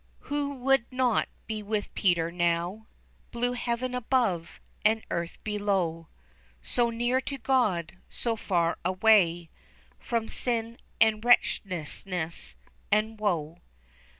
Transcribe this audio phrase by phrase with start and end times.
[0.33, 2.87] Who would not be with Peter now?
[3.29, 6.07] Blue heaven above, and earth below,
[6.63, 9.51] So near to God, so far away
[9.99, 12.55] From sin, and wretchedness,
[12.91, 13.59] and woe.